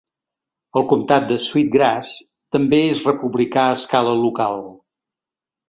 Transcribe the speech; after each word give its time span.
El 0.79 0.87
comtat 0.93 1.27
de 1.31 1.37
Sweet 1.43 1.69
Grass 1.75 2.15
també 2.57 2.81
és 2.87 3.03
republicà 3.11 3.69
a 3.69 3.79
escala 3.81 4.19
local. 4.25 4.61